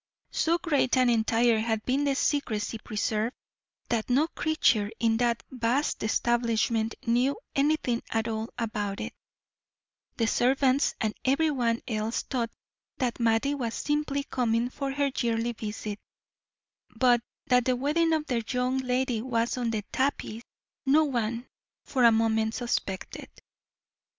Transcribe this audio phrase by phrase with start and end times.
[0.31, 3.35] So great and entire had been the secrecy preserved,
[3.89, 9.13] that no creature in that vast establishment knew anything at all about it,
[10.17, 12.49] the servants and every one else thought
[12.97, 15.99] that Mattie was simply coming for her yearly visit;
[16.95, 20.41] but that the wedding of their young lady was on the tapis,
[20.83, 21.45] no one
[21.83, 23.29] for a moment suspected.